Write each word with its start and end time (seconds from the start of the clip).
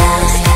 loves 0.00 0.49